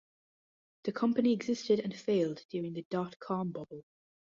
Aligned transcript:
The 0.85 0.93
company 0.93 1.31
existed 1.31 1.79
and 1.79 1.95
failed 1.95 2.43
during 2.49 2.73
the 2.73 2.87
dot 2.89 3.19
com 3.19 3.51
bubble. 3.51 3.85